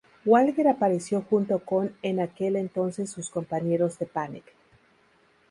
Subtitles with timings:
[0.25, 4.45] Walker apareció junto con en aquel entonces sus compañeros de Panic!